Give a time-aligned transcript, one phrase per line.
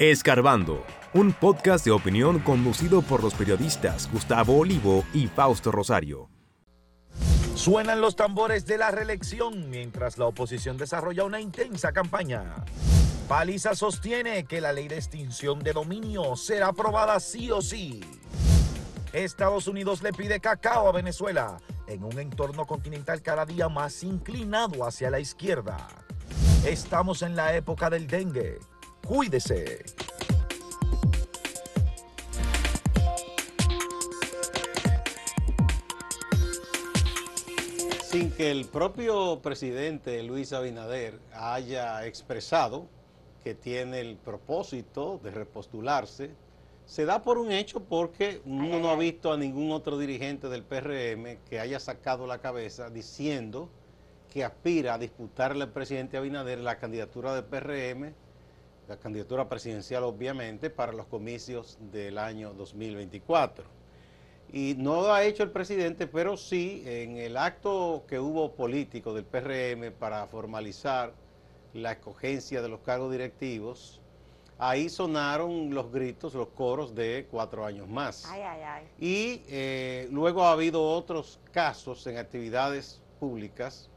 [0.00, 6.30] Escarbando, un podcast de opinión conducido por los periodistas Gustavo Olivo y Fausto Rosario.
[7.56, 12.64] Suenan los tambores de la reelección mientras la oposición desarrolla una intensa campaña.
[13.26, 17.98] Paliza sostiene que la ley de extinción de dominio será aprobada sí o sí.
[19.12, 21.56] Estados Unidos le pide cacao a Venezuela
[21.88, 25.88] en un entorno continental cada día más inclinado hacia la izquierda.
[26.64, 28.60] Estamos en la época del dengue.
[29.08, 29.86] Cuídese.
[38.02, 42.86] Sin que el propio presidente Luis Abinader haya expresado
[43.42, 46.32] que tiene el propósito de repostularse,
[46.84, 50.64] se da por un hecho porque uno no ha visto a ningún otro dirigente del
[50.64, 53.70] PRM que haya sacado la cabeza diciendo
[54.30, 58.12] que aspira a disputarle al presidente Abinader la candidatura del PRM,
[58.88, 63.64] la candidatura presidencial obviamente, para los comicios del año 2024.
[64.50, 69.12] Y no lo ha hecho el presidente, pero sí en el acto que hubo político
[69.12, 71.12] del PRM para formalizar
[71.74, 74.00] la escogencia de los cargos directivos,
[74.56, 78.24] ahí sonaron los gritos, los coros de cuatro años más.
[78.24, 78.84] Ay, ay, ay.
[78.98, 83.90] Y eh, luego ha habido otros casos en actividades públicas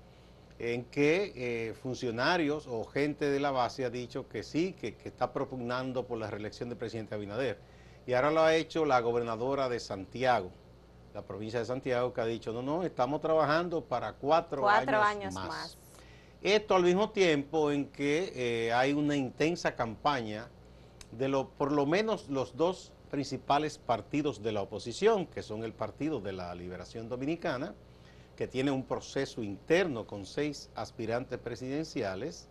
[0.62, 5.10] en que eh, funcionarios o gente de la base ha dicho que sí, que, que
[5.10, 7.58] está propugnando por la reelección del presidente Abinader.
[8.06, 10.52] Y ahora lo ha hecho la gobernadora de Santiago,
[11.16, 15.34] la provincia de Santiago, que ha dicho, no, no, estamos trabajando para cuatro, Cuatro años,
[15.34, 15.48] años más.
[15.48, 15.78] más.
[16.44, 20.48] Esto al mismo tiempo en que eh, hay una intensa campaña
[21.12, 25.74] de lo, por lo menos los dos principales partidos de la oposición, que son el
[25.74, 27.74] Partido de la Liberación Dominicana,
[28.42, 32.48] que tiene un proceso interno con seis aspirantes presidenciales,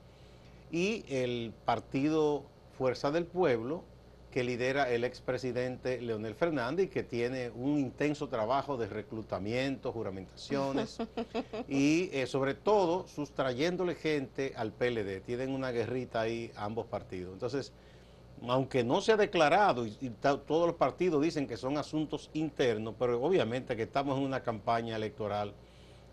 [0.70, 2.44] y el Partido
[2.78, 3.82] Fuerza del Pueblo,
[4.30, 10.98] que lidera el expresidente Leonel Fernández y que tiene un intenso trabajo de reclutamiento, juramentaciones
[11.68, 15.22] y eh, sobre todo sustrayéndole gente al PLD.
[15.22, 17.32] Tienen una guerrita ahí ambos partidos.
[17.32, 17.72] Entonces,
[18.46, 23.20] aunque no se ha declarado y, todos los partidos dicen que son asuntos internos, pero
[23.20, 25.52] obviamente que estamos en una campaña electoral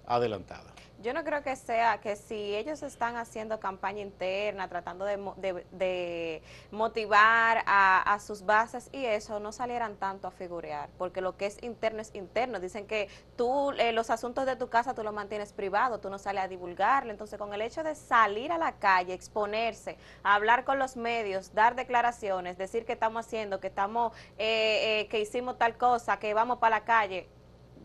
[0.08, 0.74] adelantada.
[1.00, 5.66] Yo no creo que sea que si ellos están haciendo campaña interna, tratando de, de-
[5.72, 6.42] de
[6.72, 11.46] motivar a, a sus bases y eso, no salieran tanto a figurear, porque lo que
[11.46, 12.60] es interno es interno.
[12.60, 16.18] Dicen que tú, eh, los asuntos de tu casa tú los mantienes privado, tú no
[16.18, 17.12] sales a divulgarlo.
[17.12, 21.76] Entonces, con el hecho de salir a la calle, exponerse, hablar con los medios, dar
[21.76, 26.58] declaraciones, decir que estamos haciendo, que estamos, eh, eh, que hicimos tal cosa, que vamos
[26.58, 27.28] para la calle,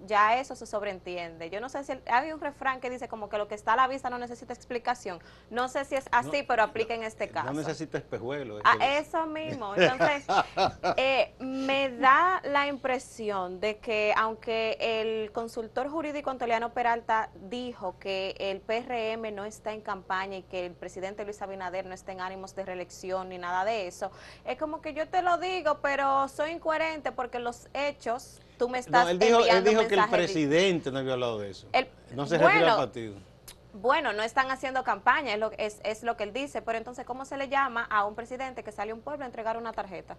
[0.06, 1.50] ya eso se sobreentiende.
[1.50, 3.74] Yo no sé si el- hay un refrán que dice como que lo que está
[3.74, 5.20] a la vista no necesita explicación.
[5.50, 7.46] No sé si es así, No, pero aplica en este caso.
[7.52, 8.58] No necesita espejuelo.
[8.58, 9.74] es Ah, que- eso mismo.
[9.76, 10.24] Entonces,
[10.96, 18.34] eh, me da la impresión de que aunque el consultor jurídico Antoliano Peralta dijo que
[18.38, 22.20] el PRM no está en campaña y que el presidente Luis Abinader no está en
[22.20, 24.10] ánimos de reelección ni nada de eso,
[24.44, 28.78] es como que yo te lo digo, pero soy incoherente porque los hechos, tú me
[28.78, 31.66] estás No, él dijo, él enviando dijo que el presidente no había hablado de eso.
[31.72, 33.14] El- no se refiere al bueno, partido.
[33.74, 37.04] Bueno, no están haciendo campaña, es lo, es, es lo que él dice, pero entonces,
[37.04, 39.72] ¿cómo se le llama a un presidente que sale a un pueblo a entregar una
[39.72, 40.16] tarjeta?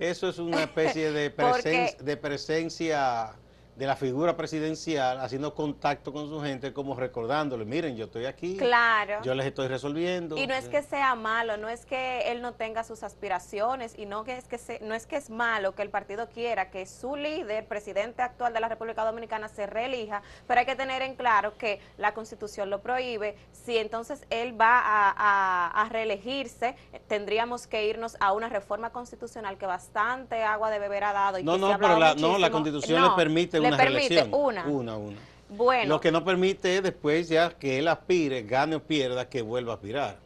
[0.00, 3.32] Eso es una especie de, Porque- presen- de presencia
[3.76, 8.56] de la figura presidencial haciendo contacto con su gente, como recordándole, miren, yo estoy aquí,
[8.56, 9.22] Claro.
[9.22, 10.36] yo les estoy resolviendo.
[10.38, 14.06] Y no es que sea malo, no es que él no tenga sus aspiraciones y
[14.06, 16.86] no que es que se- no es que es malo que el partido quiera que
[16.86, 21.14] su líder, presidente actual de la República Dominicana, se reelija, pero hay que tener en
[21.14, 23.36] claro que la Constitución lo prohíbe.
[23.52, 26.76] Si entonces él va a, a- a reelegirse,
[27.08, 31.38] tendríamos que irnos a una reforma constitucional que bastante agua de beber ha dado.
[31.38, 33.65] Y No, que se no, ha hablado pero la, no, la constitución No, le permite
[33.66, 34.34] le una permite reelección.
[34.34, 34.66] una.
[34.66, 35.18] Una, una.
[35.48, 39.42] Bueno, Lo que no permite es después ya que él aspire, gane o pierda, que
[39.42, 40.18] vuelva a aspirar.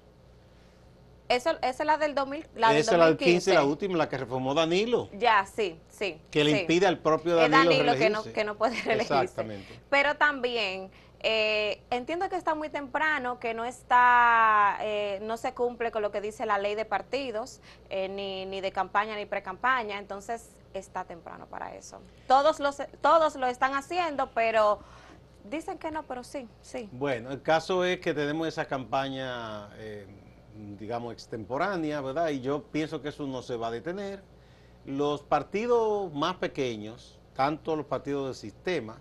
[1.29, 3.55] eso, esa es la del, 2000, la del Esa es la del 15, 2015.
[3.55, 6.19] la última, la que reformó Danilo, Ya, sí, sí.
[6.31, 6.61] que le sí.
[6.61, 9.13] impide al propio Es Danilo, Danilo que no, que no puede reelegirse.
[9.25, 9.79] Exactamente.
[9.91, 10.91] Pero también
[11.23, 16.11] eh, entiendo que está muy temprano, que no está, eh, no se cumple con lo
[16.11, 17.61] que dice la ley de partidos,
[17.91, 22.01] eh, ni, ni de campaña ni pre-campaña, entonces está temprano para eso.
[22.27, 24.81] Todos, los, todos lo están haciendo, pero
[25.45, 26.89] dicen que no, pero sí, sí.
[26.93, 30.07] Bueno, el caso es que tenemos esa campaña, eh,
[30.79, 32.29] digamos, extemporánea, ¿verdad?
[32.29, 34.23] Y yo pienso que eso no se va a detener.
[34.85, 39.01] Los partidos más pequeños, tanto los partidos del sistema,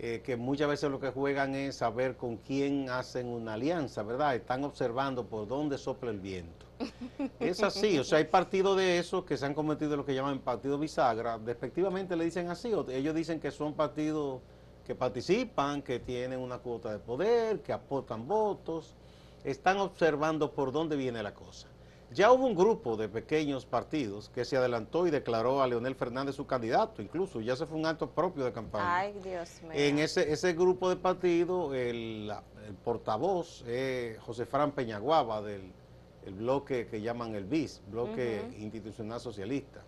[0.00, 4.36] eh, que muchas veces lo que juegan es saber con quién hacen una alianza, ¿verdad?
[4.36, 6.67] Están observando por dónde sopla el viento.
[7.40, 10.38] Es así, o sea, hay partidos de esos que se han cometido lo que llaman
[10.38, 14.40] partido bisagra, despectivamente le dicen así, ellos dicen que son partidos
[14.86, 18.94] que participan, que tienen una cuota de poder, que aportan votos,
[19.44, 21.68] están observando por dónde viene la cosa.
[22.10, 26.36] Ya hubo un grupo de pequeños partidos que se adelantó y declaró a Leonel Fernández
[26.36, 28.96] su candidato, incluso ya se fue un acto propio de campaña.
[28.96, 29.72] Ay, Dios mío.
[29.74, 32.32] En ese, ese grupo de partidos, el,
[32.82, 33.64] portavoz
[34.20, 35.72] José Fran Peñaguaba del
[36.28, 39.82] el bloque que llaman el BIS, Bloque Institucional Socialista.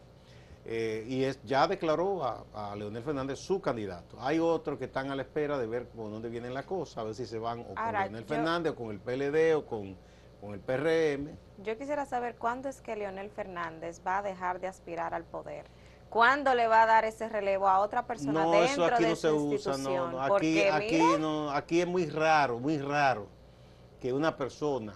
[0.65, 4.17] Eh, y es, ya declaró a, Leonel Fernández su candidato.
[4.21, 7.05] Hay otros que están a la espera de ver por dónde vienen las cosas, a
[7.05, 9.97] ver si se van o con Leonel Fernández o con el PLD o con
[10.41, 11.37] con el PRM.
[11.59, 15.67] Yo quisiera saber cuándo es que Leonel Fernández va a dejar de aspirar al poder.
[16.09, 19.11] ¿Cuándo le va a dar ese relevo a otra persona no, dentro eso aquí de
[19.11, 20.23] no se usa, no, no.
[20.23, 23.29] Aquí, aquí, no, aquí es muy raro, muy raro
[24.01, 24.95] que una persona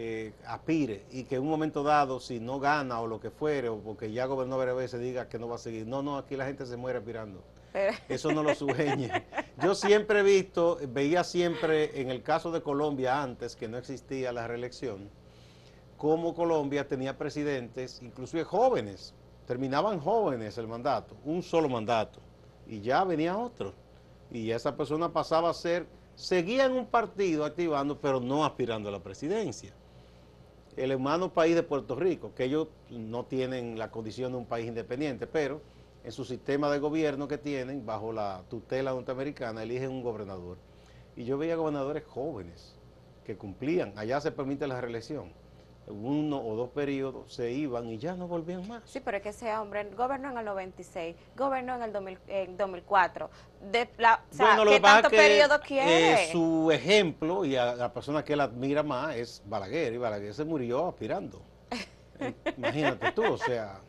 [0.00, 3.68] eh, aspire y que en un momento dado, si no gana o lo que fuere,
[3.68, 5.88] o porque ya gobernó varias veces, diga que no va a seguir.
[5.88, 7.42] No, no, aquí la gente se muere aspirando.
[8.08, 9.10] Eso no lo sueñe.
[9.60, 14.30] Yo siempre he visto, veía siempre en el caso de Colombia antes, que no existía
[14.30, 15.10] la reelección,
[15.96, 19.14] cómo Colombia tenía presidentes, inclusive jóvenes,
[19.48, 22.20] terminaban jóvenes el mandato, un solo mandato,
[22.68, 23.74] y ya venía otro.
[24.30, 28.92] Y esa persona pasaba a ser, seguía en un partido activando, pero no aspirando a
[28.92, 29.74] la presidencia.
[30.78, 34.68] El hermano país de Puerto Rico, que ellos no tienen la condición de un país
[34.68, 35.60] independiente, pero
[36.04, 40.56] en su sistema de gobierno que tienen, bajo la tutela norteamericana, eligen un gobernador.
[41.16, 42.76] Y yo veía gobernadores jóvenes
[43.24, 45.32] que cumplían, allá se permite la reelección.
[45.90, 48.82] Uno o dos periodos se iban y ya no volvían más.
[48.84, 53.30] Sí, pero es que ese hombre gobernó en el 96, gobernó en el 2004.
[53.70, 56.24] De la, o sea, ¿qué tanto periodo quiere?
[56.24, 60.34] Eh, su ejemplo y a la persona que él admira más es Balaguer, y Balaguer
[60.34, 61.42] se murió aspirando.
[62.56, 63.80] Imagínate tú, o sea,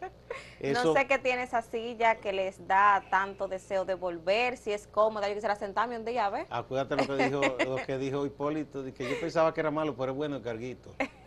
[0.62, 4.88] no sé qué tiene esa silla que les da tanto deseo de volver, si es
[4.88, 5.28] cómoda.
[5.28, 6.46] Yo quisiera sentarme un día, ¿ves?
[6.50, 10.12] Acuérdate lo que dijo, lo que dijo Hipólito, que yo pensaba que era malo, pero
[10.12, 10.94] es bueno el carguito.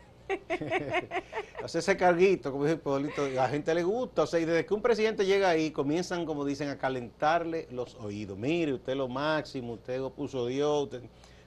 [1.64, 4.23] Hacer ese carguito, como dijo Hipólito, a la gente le gusta.
[4.23, 7.94] O sea, y desde que un presidente llega ahí, comienzan, como dicen, a calentarle los
[7.96, 8.37] oídos.
[8.37, 10.88] Mire, usted lo máximo, usted lo puso Dios.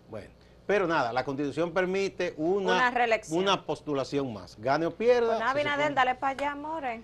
[0.09, 0.29] Bueno.
[0.65, 2.91] Pero nada, la constitución permite una,
[3.29, 4.59] una, postulación más.
[4.59, 5.37] Gane o pierda.
[5.37, 7.03] Pues Abinader, dale para allá, more.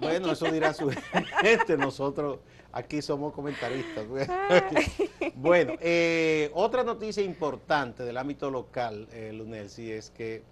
[0.00, 0.90] bueno, eso dirá su
[1.42, 1.76] gente.
[1.76, 2.38] Nosotros
[2.72, 4.06] aquí somos comentaristas.
[5.34, 10.42] bueno, eh, otra noticia importante del ámbito local, eh, Lunelsi, es que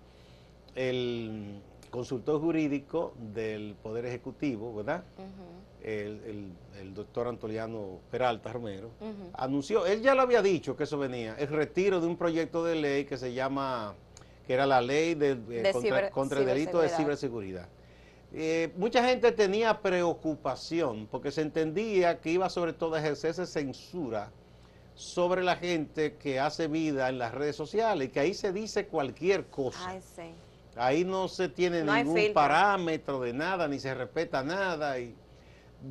[0.75, 1.61] el
[1.91, 5.05] consultor jurídico del Poder Ejecutivo, ¿verdad?
[5.85, 8.91] el, doctor Antoliano Peralta Romero,
[9.35, 12.77] anunció, él ya lo había dicho que eso venía, el retiro de un proyecto de
[12.77, 13.95] ley que se llama,
[14.47, 17.69] que era la ley de, eh, contra, el delito de ciberseguridad.
[18.35, 24.31] Eh, mucha gente tenía preocupación porque se entendía que iba sobre todo a ejercerse censura
[24.95, 28.87] sobre la gente que hace vida en las redes sociales y que ahí se dice
[28.87, 29.99] cualquier cosa.
[30.77, 34.99] Ahí no se tiene ningún parámetro de nada, ni se respeta nada.
[34.99, 35.15] Y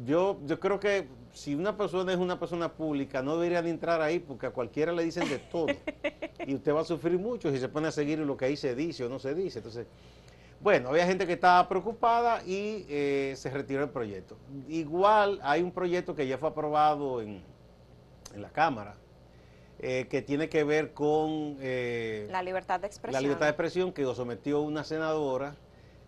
[0.05, 4.01] yo, yo creo que si una persona es una persona pública, no debería de entrar
[4.01, 5.67] ahí porque a cualquiera le dicen de todo.
[6.47, 8.75] y usted va a sufrir mucho si se pone a seguir lo que ahí se
[8.75, 9.59] dice o no se dice.
[9.59, 9.85] Entonces,
[10.59, 14.37] bueno, había gente que estaba preocupada y eh, se retiró el proyecto.
[14.67, 17.41] Igual hay un proyecto que ya fue aprobado en,
[18.33, 18.95] en la Cámara,
[19.81, 21.57] eh, que tiene que ver con...
[21.59, 23.13] Eh, la libertad de expresión.
[23.13, 25.55] La libertad de expresión que lo sometió una senadora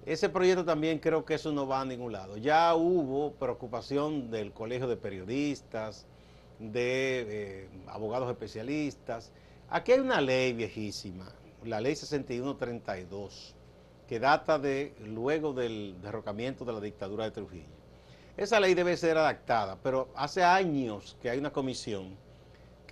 [0.06, 2.36] ese proyecto también creo que eso no va a ningún lado.
[2.36, 6.06] Ya hubo preocupación del Colegio de Periodistas,
[6.60, 9.32] de eh, abogados especialistas.
[9.70, 11.32] Aquí hay una ley viejísima,
[11.64, 13.56] la ley 6132,
[14.08, 17.84] que data de luego del derrocamiento de la dictadura de Trujillo.
[18.36, 22.18] Esa ley debe ser adaptada, pero hace años que hay una comisión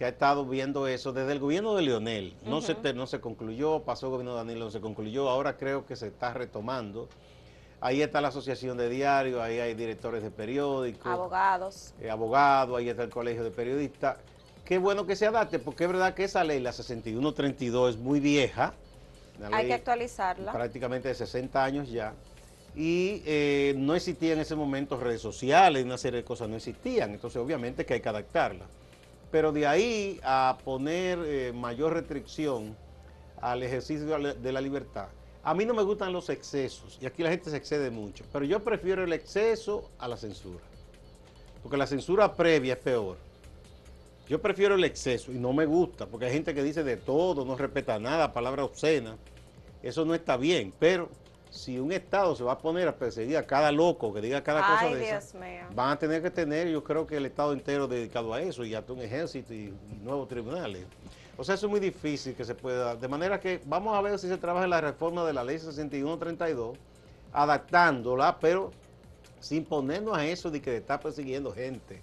[0.01, 2.35] que ha estado viendo eso desde el gobierno de Leonel.
[2.43, 5.85] No, se, no se concluyó, pasó el gobierno de Danilo, no se concluyó, ahora creo
[5.85, 7.07] que se está retomando.
[7.81, 11.05] Ahí está la asociación de diarios, ahí hay directores de periódicos.
[11.05, 11.93] Abogados.
[12.01, 14.17] Eh, abogados, ahí está el colegio de periodistas.
[14.65, 18.19] Qué bueno que se adapte, porque es verdad que esa ley, la 6132, es muy
[18.19, 18.73] vieja.
[19.51, 20.51] Hay que actualizarla.
[20.51, 22.15] Prácticamente de 60 años ya.
[22.75, 27.11] Y eh, no existían en ese momento redes sociales, una serie de cosas no existían.
[27.11, 28.65] Entonces, obviamente que hay que adaptarla.
[29.31, 32.75] Pero de ahí a poner eh, mayor restricción
[33.41, 35.07] al ejercicio de la libertad,
[35.43, 38.45] a mí no me gustan los excesos, y aquí la gente se excede mucho, pero
[38.45, 40.63] yo prefiero el exceso a la censura,
[41.63, 43.17] porque la censura previa es peor.
[44.29, 47.43] Yo prefiero el exceso y no me gusta, porque hay gente que dice de todo,
[47.43, 49.17] no respeta nada, palabra obscena.
[49.83, 51.09] Eso no está bien, pero
[51.51, 54.61] si un Estado se va a poner a perseguir a cada loco que diga cada
[54.61, 55.67] cosa de mío.
[55.75, 58.73] van a tener que tener, yo creo que el Estado entero dedicado a eso y
[58.73, 60.85] hasta un ejército y, y nuevos tribunales.
[61.37, 62.95] O sea, eso es muy difícil que se pueda.
[62.95, 65.59] De manera que vamos a ver si se trabaja en la reforma de la ley
[65.59, 66.77] 6132,
[67.33, 68.71] adaptándola, pero
[69.41, 72.01] sin ponernos a eso de que está persiguiendo gente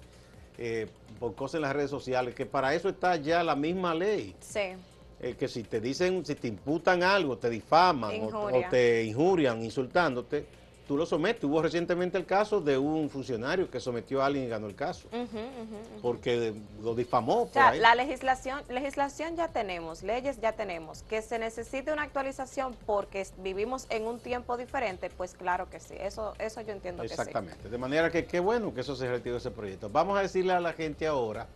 [0.59, 0.88] eh,
[1.19, 4.35] por cosas en las redes sociales, que para eso está ya la misma ley.
[4.40, 4.75] Sí.
[5.20, 8.66] Eh, que si te dicen, si te imputan algo, te difaman o, Injuria.
[8.66, 10.46] o te injurian insultándote,
[10.87, 11.42] tú lo sometes.
[11.42, 15.08] Hubo recientemente el caso de un funcionario que sometió a alguien y ganó el caso,
[16.02, 17.80] porque lo difamó O sea, ahí.
[17.80, 21.02] la legislación, legislación ya tenemos, leyes ya tenemos.
[21.02, 25.94] Que se necesite una actualización porque vivimos en un tiempo diferente, pues claro que sí.
[25.98, 27.14] Eso, eso yo entiendo que sí.
[27.14, 27.68] Exactamente.
[27.68, 29.90] De manera que qué bueno que eso se retiró ese proyecto.
[29.90, 31.48] Vamos a decirle a la gente ahora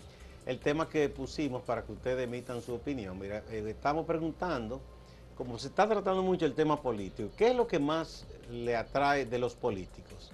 [0.46, 3.18] el tema que pusimos para que ustedes emitan su opinión.
[3.18, 4.80] Mira, eh, estamos preguntando,
[5.36, 9.24] como se está tratando mucho el tema político, ¿qué es lo que más le atrae
[9.24, 10.32] de los políticos?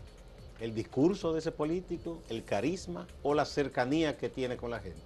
[0.60, 5.00] ¿El discurso de ese político, el carisma o la cercanía que tiene con la gente?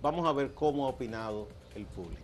[0.00, 2.23] Vamos a ver cómo ha opinado el público.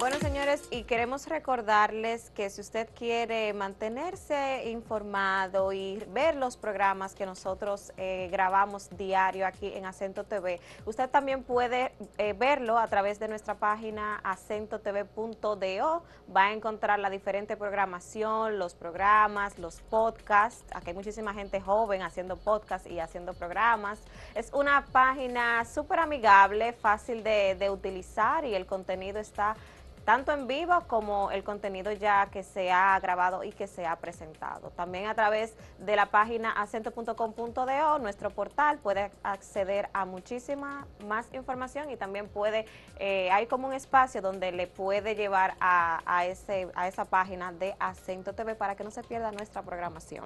[0.00, 7.14] Bueno, señores, y queremos recordarles que si usted quiere mantenerse informado y ver los programas
[7.14, 12.88] que nosotros eh, grabamos diario aquí en Acento TV, usted también puede eh, verlo a
[12.88, 16.02] través de nuestra página acentotv.do.
[16.34, 20.64] Va a encontrar la diferente programación, los programas, los podcasts.
[20.72, 24.00] Aquí hay muchísima gente joven haciendo podcasts y haciendo programas.
[24.34, 29.56] Es una página súper amigable, fácil de, de utilizar y el contenido está
[30.04, 33.96] tanto en vivo como el contenido ya que se ha grabado y que se ha
[33.96, 34.70] presentado.
[34.70, 41.90] También a través de la página acento.com.do, nuestro portal, puede acceder a muchísima más información
[41.90, 42.66] y también puede,
[42.98, 47.74] eh, hay como un espacio donde le puede llevar a, ese, a esa página de
[47.78, 50.24] Acento TV para que no se pierda nuestra programación.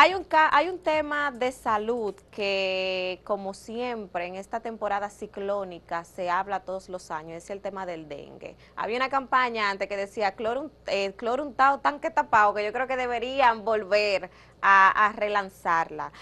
[0.00, 6.30] Hay un, hay un tema de salud que, como siempre, en esta temporada ciclónica se
[6.30, 8.54] habla todos los años, es el tema del dengue.
[8.76, 12.86] Había una campaña antes que decía cloro, eh, cloro untado, tanque tapado, que yo creo
[12.86, 14.30] que deberían volver
[14.62, 16.12] a relanzarla.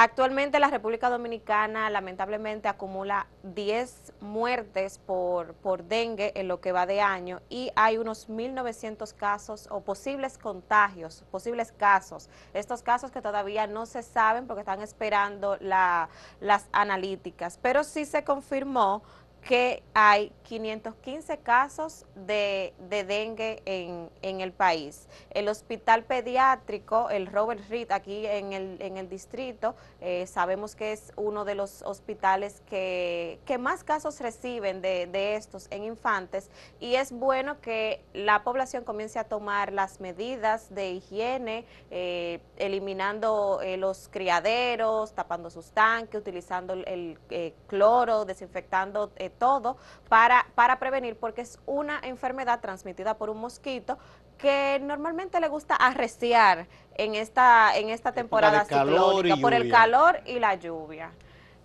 [0.00, 6.86] Actualmente la República Dominicana lamentablemente acumula 10 muertes por, por dengue en lo que va
[6.86, 12.30] de año y hay unos 1.900 casos o posibles contagios, posibles casos.
[12.54, 18.04] Estos casos que todavía no se saben porque están esperando la- las analíticas, pero sí
[18.04, 19.02] se confirmó
[19.42, 25.08] que hay 515 casos de, de dengue en, en el país.
[25.30, 30.92] El hospital pediátrico, el Robert Reed, aquí en el, en el distrito, eh, sabemos que
[30.92, 36.50] es uno de los hospitales que, que más casos reciben de, de estos en infantes
[36.80, 43.60] y es bueno que la población comience a tomar las medidas de higiene, eh, eliminando
[43.62, 47.18] eh, los criaderos, tapando sus tanques, utilizando el,
[47.66, 49.76] cloro, desinfectando todo
[50.08, 53.98] para, para prevenir, porque es una enfermedad transmitida por un mosquito
[54.38, 60.38] que normalmente le gusta arreciar en esta, en esta temporada ciclónica por el calor y
[60.38, 61.12] la lluvia.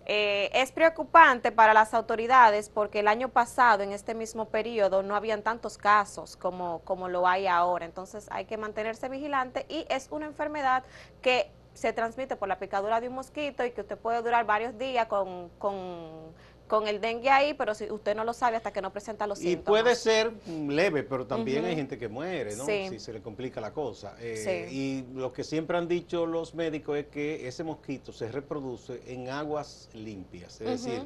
[0.05, 5.15] Eh, es preocupante para las autoridades porque el año pasado, en este mismo periodo, no
[5.15, 7.85] habían tantos casos como, como lo hay ahora.
[7.85, 10.83] Entonces hay que mantenerse vigilante y es una enfermedad
[11.21, 14.77] que se transmite por la picadura de un mosquito y que usted puede durar varios
[14.77, 16.33] días con, con,
[16.73, 19.39] con el dengue ahí, pero si usted no lo sabe hasta que no presenta los
[19.41, 19.83] Y síntomas.
[19.83, 22.65] puede ser leve, pero también hay gente que muere, ¿no?
[22.65, 22.87] Sí.
[22.89, 24.15] Si se le complica la cosa.
[24.19, 24.75] Eh, Sí.
[24.75, 29.29] Y lo que siempre han dicho los médicos es que ese mosquito se reproduce en
[29.29, 30.59] aguas limpias.
[30.61, 31.05] Es decir,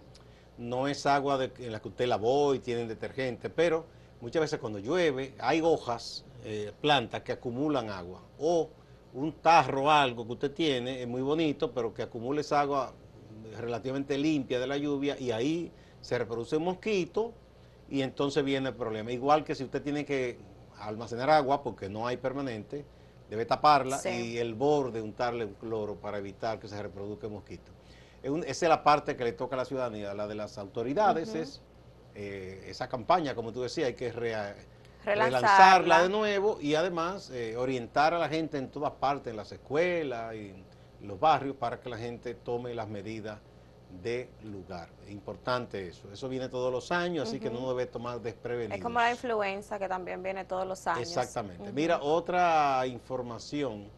[0.58, 3.84] no es agua de- en la que usted lavó y tienen detergente, pero
[4.22, 8.22] muchas veces cuando llueve hay hojas, eh, plantas que acumulan agua.
[8.40, 8.70] O
[9.14, 12.94] un tarro algo que usted tiene, es muy bonito, pero que acumula esa agua
[13.60, 15.72] relativamente limpia de la lluvia y ahí
[16.02, 17.34] se reproduce un mosquito
[17.90, 19.12] y entonces viene el problema.
[19.12, 20.38] Igual que si usted tiene que
[20.80, 22.86] almacenar agua porque no hay permanente,
[23.30, 24.10] debe taparla Sí.
[24.10, 27.72] y el borde untarle un cloro para evitar que se reproduzca el mosquito.
[28.24, 31.62] Esa es la parte que le toca a la ciudadanía, la de las autoridades es
[32.16, 34.56] eh, esa campaña, como tú decías, hay que rea-
[35.06, 35.40] Relanzarla.
[35.40, 39.52] relanzarla de nuevo y además eh, orientar a la gente en todas partes, en las
[39.52, 40.54] escuelas y
[41.02, 43.40] los barrios para que la gente tome las medidas
[44.04, 44.90] de lugar.
[45.06, 46.12] Es importante eso.
[46.12, 48.78] Eso viene todos los años, así que no debe tomar desprevenidos.
[48.78, 51.08] Es como la influenza que también viene todos los años.
[51.08, 51.72] Exactamente.
[51.72, 53.90] Mira, otra información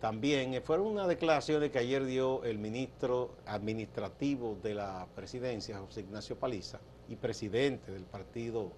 [0.00, 6.00] también eh, fueron unas declaraciones que ayer dio el ministro administrativo de la presidencia, José
[6.00, 6.78] Ignacio Paliza,
[7.08, 8.70] y presidente del Partido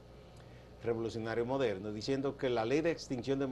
[0.85, 3.49] Revolucionario Moderno, diciendo que la ley de extinción de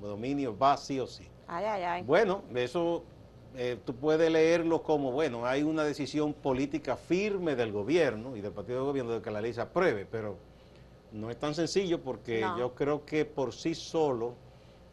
[0.00, 1.28] dominio va sí o sí.
[1.48, 2.02] Ay, ay, ay.
[2.04, 3.02] Bueno, eso
[3.56, 8.52] eh, tú puedes leerlo como, bueno, hay una decisión política firme del gobierno y del
[8.52, 10.36] partido de gobierno de que la ley se apruebe, pero
[11.12, 14.34] no es tan sencillo porque yo creo que por sí solo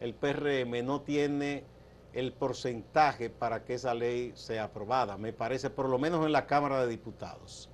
[0.00, 1.64] el PRM no tiene
[2.12, 6.46] el porcentaje para que esa ley sea aprobada, me parece, por lo menos en la
[6.46, 7.68] Cámara de Diputados.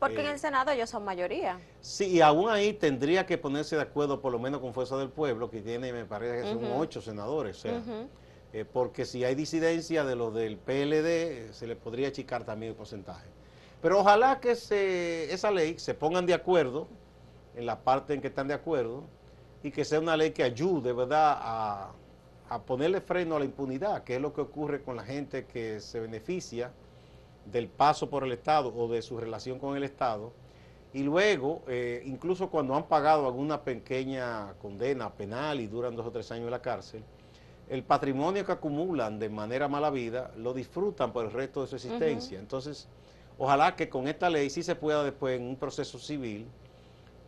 [0.00, 1.60] Porque en eh, el Senado ellos son mayoría.
[1.80, 5.10] Sí, y aún ahí tendría que ponerse de acuerdo por lo menos con Fuerza del
[5.10, 7.82] Pueblo, que tiene, me parece que son ocho senadores, o sea,
[8.52, 12.76] eh, porque si hay disidencia de los del PLD, se le podría achicar también el
[12.76, 13.26] porcentaje.
[13.82, 14.52] Pero ojalá que
[15.30, 16.88] esa ley se pongan de acuerdo,
[17.56, 19.04] en la parte en que están de acuerdo,
[19.62, 21.92] y que sea una ley que ayude, ¿verdad?, a
[22.50, 25.78] a ponerle freno a la impunidad, que es lo que ocurre con la gente que
[25.78, 26.72] se beneficia
[27.46, 30.32] del paso por el Estado o de su relación con el Estado.
[30.92, 36.10] Y luego, eh, incluso cuando han pagado alguna pequeña condena penal y duran dos o
[36.10, 37.04] tres años en la cárcel,
[37.70, 41.76] el patrimonio que acumulan de manera mala vida lo disfrutan por el resto de su
[41.76, 42.38] existencia.
[42.40, 42.88] Entonces,
[43.38, 46.48] ojalá que con esta ley sí se pueda después en un proceso civil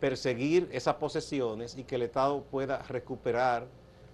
[0.01, 3.67] perseguir esas posesiones y que el Estado pueda recuperar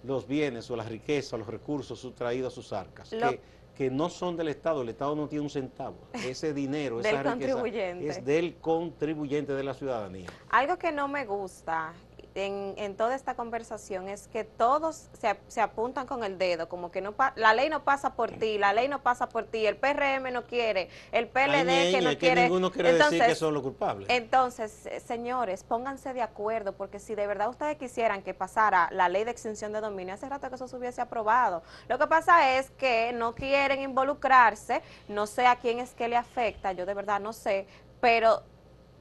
[0.04, 3.40] los bienes o las riquezas, los recursos sustraídos a sus arcas, que,
[3.76, 7.66] que, no son del Estado, el Estado no tiene un centavo, ese dinero, esa riqueza
[7.66, 10.28] es del contribuyente de la ciudadanía.
[10.48, 11.92] Algo que no me gusta
[12.34, 15.08] en, toda esta conversación es que todos
[15.48, 18.72] se, apuntan con el dedo, como que no la ley no pasa por ti, la
[18.72, 22.42] ley no pasa por ti, el PRM no quiere, el PLD que no quiere.
[22.44, 24.08] ninguno quiere entonces, decir que son los culpables.
[24.10, 29.08] Entonces, eh, señores, pónganse de acuerdo, porque si de verdad ustedes quisieran que pasara la
[29.08, 31.62] ley de extinción de dominio, hace rato que eso se hubiese aprobado.
[31.88, 36.16] Lo que pasa es que no quieren involucrarse, no sé a quién es que le
[36.16, 37.66] afecta, yo de verdad no sé,
[38.00, 38.42] pero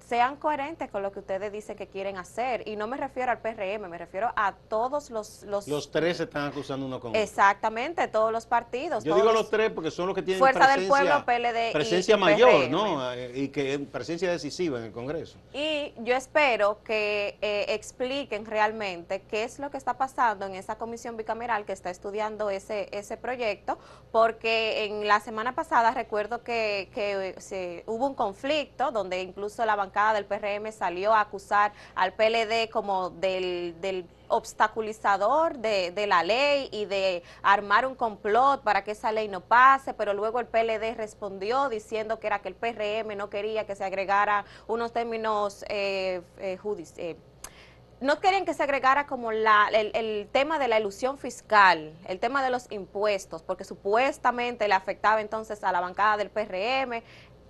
[0.09, 2.67] sean coherentes con lo que ustedes dicen que quieren hacer.
[2.67, 5.43] Y no me refiero al PRM, me refiero a todos los...
[5.43, 7.21] Los, los tres están acusando uno con otro.
[7.21, 9.03] Exactamente, todos los partidos.
[9.03, 12.69] Yo digo los tres porque son los que tienen Fuerza del Pueblo, PLD Presencia mayor,
[12.69, 12.99] ¿no?
[13.35, 15.37] Y que presencia decisiva en el Congreso.
[15.53, 20.77] Y yo espero que eh, expliquen realmente qué es lo que está pasando en esa
[20.79, 23.77] comisión bicameral que está estudiando ese, ese proyecto,
[24.11, 29.75] porque en la semana pasada recuerdo que, que se, hubo un conflicto donde incluso la
[29.75, 36.69] bancada del PRM salió a acusar al PLD como del, obstaculizador de, de, la ley
[36.71, 40.93] y de armar un complot para que esa ley no pase, pero luego el PLD
[40.95, 46.21] respondió diciendo que era que el PRM no quería que se agregara unos términos eh,
[46.37, 47.15] eh, judiciales.
[47.15, 47.17] Eh,
[48.01, 52.19] no querían que se agregara como la, el, el, tema de la ilusión fiscal, el
[52.19, 57.03] tema de los impuestos, porque supuestamente le afectaba entonces a la bancada del PRM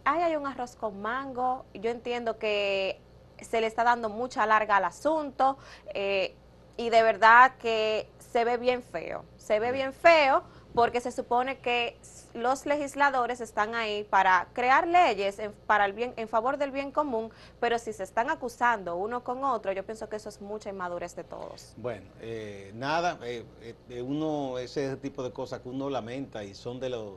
[0.05, 2.99] hay un arroz con mango, yo entiendo que
[3.41, 5.57] se le está dando mucha larga al asunto
[5.93, 6.35] eh,
[6.77, 11.59] y de verdad que se ve bien feo, se ve bien feo porque se supone
[11.59, 11.97] que
[12.33, 16.91] los legisladores están ahí para crear leyes en, para el bien, en favor del bien
[16.91, 20.69] común, pero si se están acusando uno con otro, yo pienso que eso es mucha
[20.69, 21.73] inmadurez de todos.
[21.77, 23.43] Bueno, eh, nada, eh,
[24.03, 27.13] uno, ese tipo de cosas que uno lamenta y son de los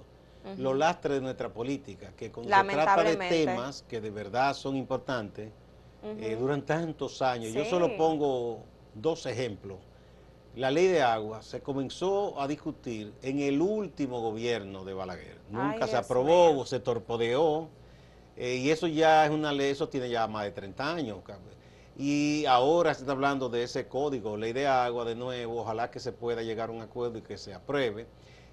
[0.59, 4.77] los lastres de nuestra política, que cuando se trata de temas que de verdad son
[4.77, 5.51] importantes,
[6.03, 7.53] eh, duran tantos años.
[7.53, 9.79] Yo solo pongo dos ejemplos.
[10.57, 15.39] La ley de agua se comenzó a discutir en el último gobierno de Balaguer.
[15.49, 17.69] Nunca se aprobó, se torpedeó.
[18.37, 21.19] Eh, y eso ya es una ley, eso tiene ya más de 30 años.
[21.97, 26.01] Y ahora se está hablando de ese código, ley de agua de nuevo, ojalá que
[26.01, 28.07] se pueda llegar a un acuerdo y que se apruebe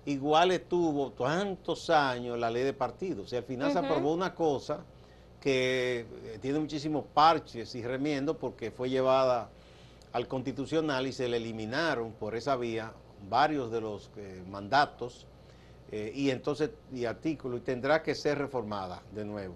[0.10, 3.32] igual estuvo tantos años la ley de partidos.
[3.34, 4.80] Y al final se aprobó una cosa
[5.40, 9.50] que eh, tiene muchísimos parches y remiendos porque fue llevada
[10.12, 12.92] al constitucional y se le eliminaron por esa vía
[13.30, 15.28] varios de los eh, mandatos
[15.92, 19.56] eh, y entonces y artículos y tendrá que ser reformada de nuevo.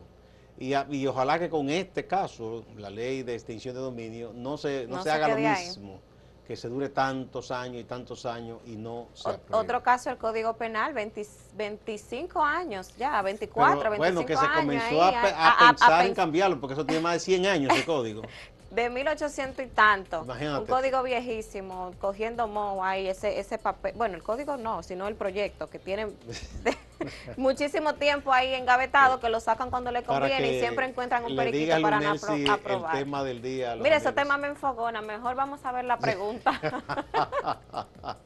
[0.59, 4.85] Y, y, ojalá que con este caso, la ley de extinción de dominio, no se,
[4.85, 5.99] no, se, haga lo mismo
[6.47, 9.63] que se dure tantos años y tantos años y no se apruebe.
[9.63, 15.03] Otro caso, el Código Penal, 25 años ya, 24, Pero, 25 Bueno, que se comenzó
[15.03, 18.23] a, pensar en cambiarlo, porque eso tiene más de 100 años ese código.
[18.73, 20.21] de 1800 y tanto.
[20.23, 23.93] Un código viejísimo, cogiendo mo ahí, ese, ese papel.
[23.95, 26.07] Bueno, el código no, sino el proyecto, que tiene
[27.37, 31.81] muchísimo tiempo ahí engavetado, que lo sacan cuando le conviene y siempre encuentran un periquito
[31.81, 32.13] para no
[32.51, 32.95] aprobar.
[32.95, 33.75] El tema del día.
[33.75, 35.01] Mire, ese tema me enfogona.
[35.01, 36.59] Mejor vamos a ver la pregunta.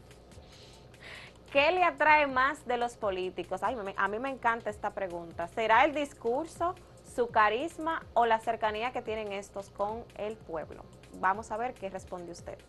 [1.51, 3.63] ¿Qué le atrae más de los políticos?
[3.63, 5.47] Ay, a mí me encanta esta pregunta.
[5.47, 6.75] ¿Será el discurso?
[7.17, 10.83] su carisma o la cercanía que tienen estos con el pueblo.
[11.13, 12.59] Vamos a ver qué responde usted.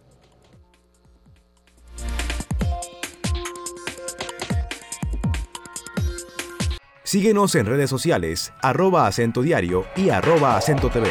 [7.08, 11.08] Síguenos en redes sociales, arroba acento diario y arroba acento TV.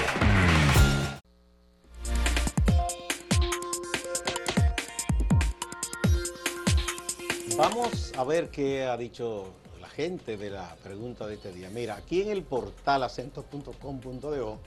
[7.57, 9.55] Vamos a ver qué ha dicho
[9.95, 11.71] gente de la pregunta de este día.
[11.71, 14.60] Mira, aquí en el portal acento.com.do,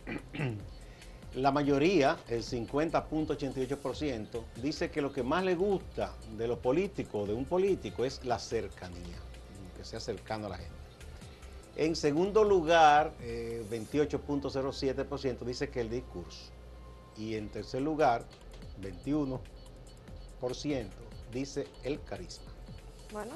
[1.37, 7.35] la mayoría, el 50.88%, dice que lo que más le gusta de los políticos, de
[7.35, 9.19] un político, es la cercanía,
[9.77, 10.80] que sea cercano a la gente.
[11.81, 16.53] En segundo lugar, 28.07% eh, dice que el discurso.
[17.17, 18.27] Y en tercer lugar,
[18.83, 19.41] 21%
[21.33, 22.53] dice el carisma.
[23.11, 23.33] Bueno,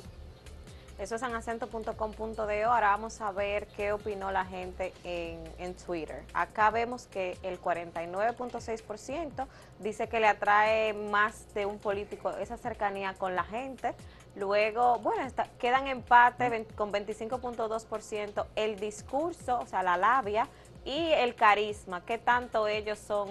[0.98, 2.64] eso es en acento.com.de.
[2.64, 6.22] Ahora vamos a ver qué opinó la gente en, Twitter.
[6.34, 9.46] Acá vemos que el 49.6%
[9.80, 13.94] dice que le atrae más de un político esa cercanía con la gente.
[14.36, 15.22] Luego, bueno,
[15.58, 20.48] quedan empate con 25.2% el discurso, o sea, la labia
[20.84, 22.04] y el carisma.
[22.04, 23.28] ¿Qué tanto ellos son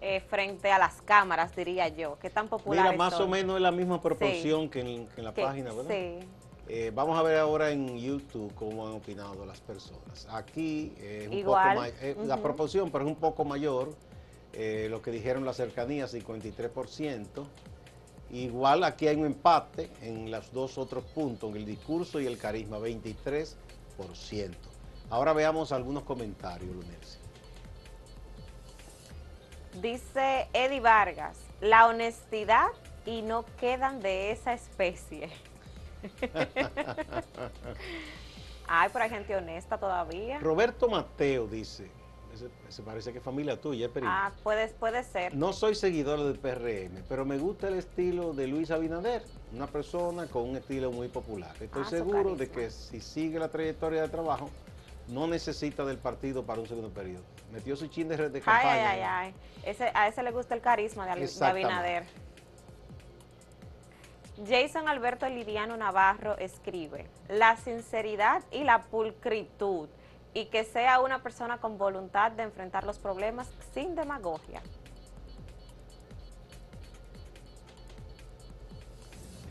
[0.00, 2.18] eh, frente a las cámaras, diría yo?
[2.20, 5.72] ¿Qué tan populares Mira, más o menos es la misma proporción que, en, la página,
[5.72, 5.90] ¿verdad?
[5.90, 6.28] Sí.
[6.68, 10.26] Eh, vamos a ver ahora en YouTube cómo han opinado las personas.
[10.30, 13.94] Aquí es un poco eh, la proporción, pero es un poco mayor.
[14.52, 17.24] Eh, lo que dijeron la cercanía, 53%.
[18.32, 22.38] Igual aquí hay un empate en los dos otros puntos, en el discurso y el
[22.38, 23.54] carisma, 23%.
[25.10, 27.18] Ahora veamos algunos comentarios, Lunes.
[29.82, 32.68] Dice Eddie Vargas, la honestidad
[33.04, 35.28] y no quedan de esa especie.
[38.66, 40.38] Ay, pero hay gente honesta todavía.
[40.38, 41.90] Roberto Mateo dice,
[42.68, 45.34] se parece que es familia tuya, es Ah, puede, puede ser.
[45.34, 50.26] No soy seguidor del PRM, pero me gusta el estilo de Luis Abinader, una persona
[50.26, 51.54] con un estilo muy popular.
[51.60, 54.50] Estoy ah, seguro de que si sigue la trayectoria de trabajo,
[55.08, 57.24] no necesita del partido para un segundo periodo.
[57.52, 58.90] Metió su chin de, de campaña.
[58.90, 59.90] Ay, ay, ay.
[59.94, 62.04] a ese le gusta el carisma de, de Abinader.
[64.48, 69.88] Jason Alberto Lidiano Navarro escribe, la sinceridad y la pulcritud
[70.34, 74.62] y que sea una persona con voluntad de enfrentar los problemas sin demagogia.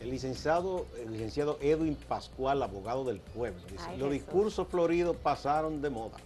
[0.00, 5.90] El licenciado, el licenciado Edwin Pascual, abogado del pueblo, dice, los discursos floridos pasaron de
[5.90, 6.18] moda.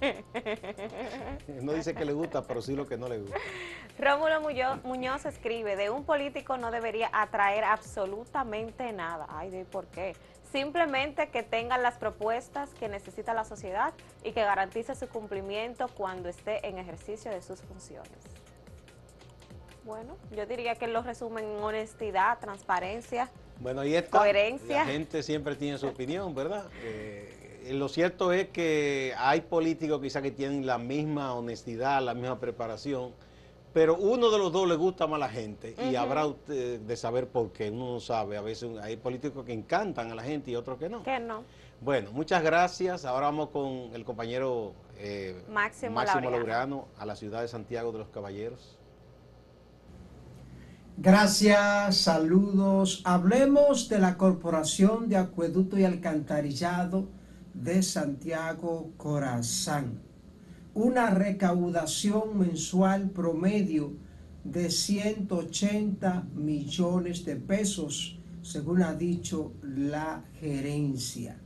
[1.62, 3.36] no dice que le gusta, pero sí lo que no le gusta.
[3.96, 4.40] Rómulo
[4.82, 9.26] Muñoz, escribe, de un político no debería atraer absolutamente nada.
[9.28, 10.14] Ay, ¿de por qué?
[10.54, 16.28] Simplemente que tengan las propuestas que necesita la sociedad y que garantice su cumplimiento cuando
[16.28, 18.08] esté en ejercicio de sus funciones.
[19.82, 24.18] Bueno, yo diría que lo resumen en honestidad, transparencia, bueno, ahí está.
[24.18, 24.76] coherencia.
[24.76, 26.66] La gente siempre tiene su opinión, ¿verdad?
[26.84, 32.14] Eh, eh, lo cierto es que hay políticos quizá que tienen la misma honestidad, la
[32.14, 33.12] misma preparación,
[33.74, 37.26] pero uno de los dos le gusta más a la gente y habrá de saber
[37.26, 40.56] por qué, uno no sabe, a veces hay políticos que encantan a la gente y
[40.56, 41.02] otros que no.
[41.02, 41.42] Que no.
[41.80, 43.04] Bueno, muchas gracias.
[43.04, 47.98] Ahora vamos con el compañero eh, Máximo, Máximo Laureano a la ciudad de Santiago de
[47.98, 48.78] los Caballeros.
[50.96, 53.02] Gracias, saludos.
[53.04, 57.08] Hablemos de la Corporación de Acueducto y Alcantarillado
[57.52, 60.00] de Santiago Corazán.
[60.74, 63.92] Una recaudación mensual promedio
[64.42, 71.38] de 180 millones de pesos, según ha dicho la gerencia.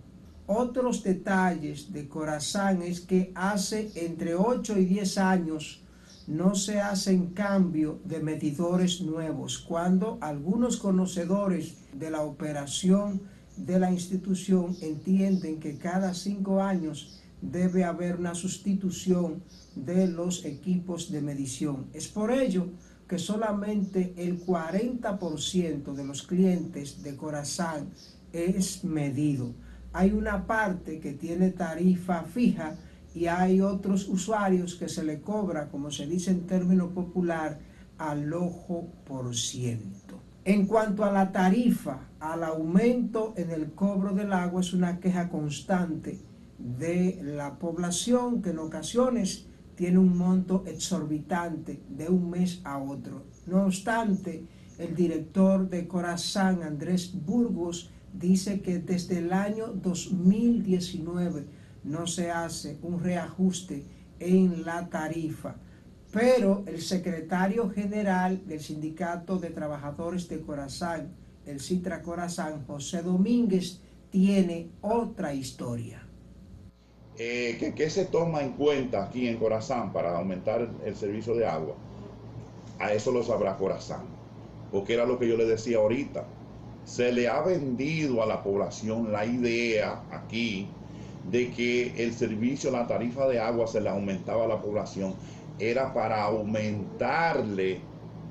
[0.47, 5.83] Otros detalles de Corazán es que hace entre 8 y 10 años
[6.27, 13.21] no se hacen cambio de medidores nuevos, cuando algunos conocedores de la operación
[13.59, 19.42] de la institución entienden que cada cinco años debe haber una sustitución
[19.74, 21.87] de los equipos de medición.
[21.92, 22.66] Es por ello
[23.09, 27.88] que solamente el 40% de los clientes de Corazán
[28.33, 29.55] es medido.
[29.92, 32.77] Hay una parte que tiene tarifa fija
[33.14, 37.59] y hay otros usuarios que se le cobra, como se dice en término popular,
[37.96, 40.20] al ojo por ciento.
[40.44, 45.29] En cuanto a la tarifa, al aumento en el cobro del agua es una queja
[45.29, 46.18] constante
[46.59, 53.27] de la población que en ocasiones tiene un monto exorbitante de un mes a otro.
[53.47, 54.44] No obstante,
[54.77, 61.47] el director de Corazán, Andrés Burgos, dice que desde el año 2019
[61.85, 63.85] no se hace un reajuste
[64.18, 65.57] en la tarifa.
[66.11, 71.12] Pero el secretario general del Sindicato de Trabajadores de Corazán,
[71.47, 76.08] el Citra Corazán, José Domínguez, tiene otra historia.
[77.20, 81.74] Eh, ¿qué, se toma en cuenta aquí en Corazán para aumentar el servicio de agua?
[82.78, 84.02] A eso lo sabrá Corazán,
[84.70, 86.24] porque era lo que yo le decía ahorita.
[86.85, 90.68] Se le ha vendido a la población la idea aquí
[91.28, 95.14] de que el servicio, la tarifa de agua se le aumentaba a la población,
[95.59, 97.81] era para aumentarle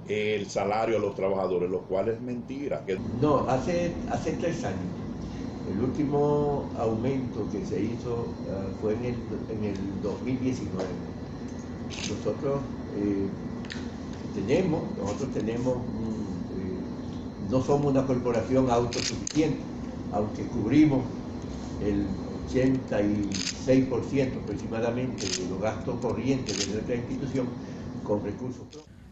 [0.08, 2.86] el salario a los trabajadores, lo cual es mentira.
[3.22, 5.07] No, hace, hace tres años.
[5.72, 9.16] El último aumento que se hizo ah, fue en el,
[9.52, 10.88] en el 2019.
[12.10, 12.62] Nosotros
[12.98, 13.28] eh,
[14.34, 19.60] tenemos, nosotros tenemos, eh, no somos una corporación autosuficiente,
[20.14, 21.02] aunque cubrimos
[21.84, 22.06] el
[22.50, 27.48] 86% aproximadamente de los gastos corrientes de nuestra institución
[28.04, 28.66] con recursos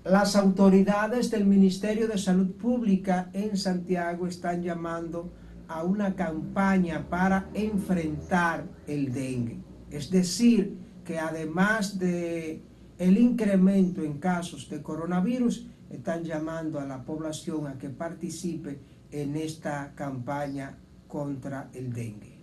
[0.06, 5.32] Las autoridades del Ministerio de Salud Pública en Santiago están llamando
[5.68, 9.60] a una campaña para enfrentar el dengue.
[9.92, 12.62] Es decir, que además de
[12.98, 18.80] el incremento en casos de coronavirus, están llamando a la población a que participe
[19.12, 22.36] en esta campaña contra el dengue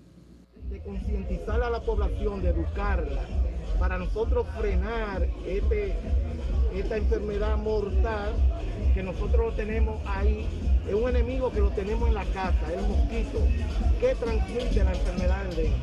[0.73, 3.21] de concientizar a la población, de educarla,
[3.79, 5.95] para nosotros frenar este,
[6.75, 8.33] esta enfermedad mortal
[8.95, 10.49] que nosotros tenemos ahí.
[10.89, 13.39] Es un enemigo que lo tenemos en la casa, el mosquito,
[14.01, 15.77] que transmite la enfermedad del dengue.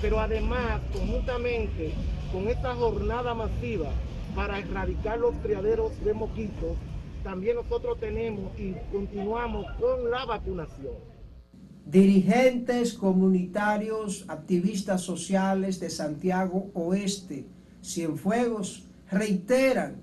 [0.00, 1.92] Pero además, conjuntamente
[2.32, 3.90] con esta jornada masiva
[4.34, 6.76] para erradicar los criaderos de mosquitos,
[7.24, 11.18] también nosotros tenemos y continuamos con la vacunación
[11.88, 17.46] dirigentes comunitarios, activistas sociales de Santiago Oeste,
[17.82, 20.02] Cienfuegos, reiteran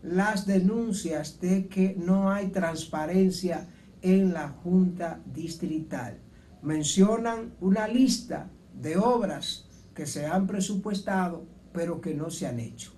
[0.00, 3.66] las denuncias de que no hay transparencia
[4.04, 6.18] en la Junta Distrital.
[6.62, 12.92] Mencionan una lista de obras que se han presupuestado pero que no se han hecho.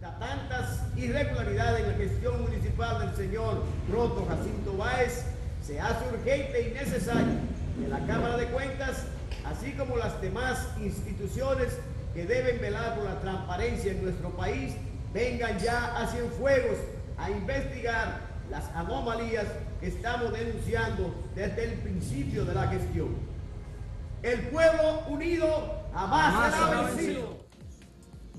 [0.00, 5.24] tantas irregularidades en la gestión municipal del señor Roto Jacinto Báez,
[5.62, 7.34] se hace urgente y necesario
[7.80, 9.04] que la Cámara de Cuentas,
[9.44, 11.78] así como las demás instituciones
[12.14, 14.74] que deben velar por la transparencia en nuestro país,
[15.14, 16.78] vengan ya a Cienfuegos
[17.16, 19.46] a investigar las anomalías
[19.80, 23.08] que estamos denunciando desde el principio de la gestión.
[24.22, 27.46] El pueblo unido jamás será vencido.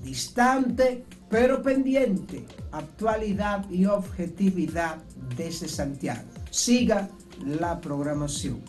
[0.02, 4.96] Distante pero pendiente, actualidad y objetividad
[5.36, 6.28] desde Santiago.
[6.50, 7.08] Siga
[7.44, 8.62] la programación.